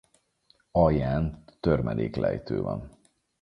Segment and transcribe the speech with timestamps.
[0.71, 2.99] Alján törmeléklejtő van.